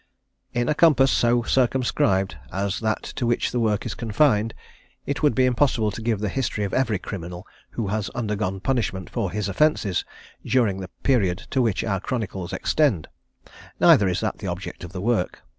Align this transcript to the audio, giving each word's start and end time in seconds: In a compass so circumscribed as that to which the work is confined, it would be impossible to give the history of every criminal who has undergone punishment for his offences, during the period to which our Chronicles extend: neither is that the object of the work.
In 0.51 0.67
a 0.67 0.73
compass 0.73 1.11
so 1.11 1.43
circumscribed 1.43 2.35
as 2.51 2.79
that 2.79 3.03
to 3.03 3.27
which 3.27 3.51
the 3.51 3.59
work 3.59 3.85
is 3.85 3.93
confined, 3.93 4.55
it 5.05 5.21
would 5.21 5.35
be 5.35 5.45
impossible 5.45 5.91
to 5.91 6.01
give 6.01 6.21
the 6.21 6.27
history 6.27 6.63
of 6.63 6.73
every 6.73 6.97
criminal 6.97 7.45
who 7.69 7.89
has 7.89 8.09
undergone 8.15 8.61
punishment 8.61 9.11
for 9.11 9.29
his 9.29 9.47
offences, 9.47 10.03
during 10.43 10.79
the 10.79 10.89
period 11.03 11.37
to 11.51 11.61
which 11.61 11.83
our 11.83 11.99
Chronicles 11.99 12.51
extend: 12.51 13.09
neither 13.79 14.07
is 14.07 14.21
that 14.21 14.39
the 14.39 14.47
object 14.47 14.83
of 14.83 14.91
the 14.91 15.01
work. 15.01 15.43